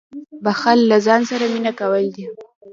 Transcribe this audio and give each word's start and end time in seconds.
•بښل 0.43 0.79
له 0.91 0.97
ځان 1.05 1.21
سره 1.29 1.45
مینه 1.53 1.71
کول 1.79 2.05
دي. 2.15 2.25